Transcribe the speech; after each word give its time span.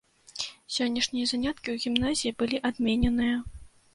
Сённяшнія 0.75 1.25
заняткі 1.31 1.67
ў 1.73 1.77
гімназіі 1.83 2.33
былі 2.39 2.57
адмененыя. 2.69 3.37